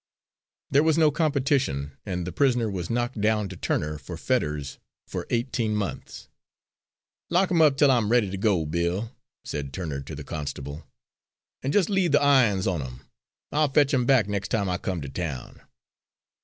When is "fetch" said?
13.69-13.93